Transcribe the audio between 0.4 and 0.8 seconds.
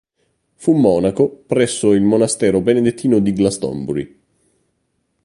Fu